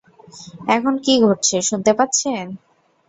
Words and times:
এখন 0.67 0.93
কী 1.05 1.13
ঘটছে 1.21 1.57
শুনতে 1.61 1.91
পাচ্ছেন? 1.93 2.45